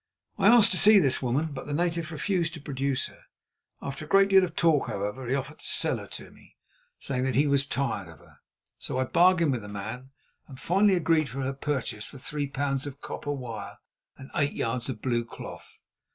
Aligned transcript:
I 0.39 0.47
asked 0.47 0.71
to 0.71 0.79
see 0.79 0.97
this 0.97 1.21
woman, 1.21 1.51
but 1.53 1.67
the 1.67 1.75
native 1.75 2.11
refused 2.11 2.55
to 2.55 2.59
produce 2.59 3.05
her. 3.05 3.25
After 3.83 4.03
a 4.03 4.07
great 4.07 4.29
deal 4.29 4.43
of 4.43 4.55
talk, 4.55 4.87
however, 4.87 5.27
he 5.27 5.35
offered 5.35 5.59
to 5.59 5.65
sell 5.67 5.97
her 5.97 6.07
to 6.07 6.31
me, 6.31 6.57
saying 6.97 7.23
that 7.25 7.35
he 7.35 7.45
was 7.45 7.67
tired 7.67 8.07
of 8.07 8.17
her. 8.17 8.39
So 8.79 8.97
I 8.97 9.03
bargained 9.03 9.51
with 9.51 9.61
the 9.61 9.67
man 9.69 10.09
and 10.47 10.59
finally 10.59 10.95
agreed 10.95 11.29
for 11.29 11.43
her 11.43 11.53
purchase 11.53 12.07
for 12.07 12.17
three 12.17 12.47
pounds 12.47 12.87
of 12.87 12.99
copper 12.99 13.31
wire 13.31 13.77
and 14.17 14.31
eight 14.33 14.53
yards 14.53 14.89
of 14.89 15.03
blue 15.03 15.23
cloth. 15.23 15.83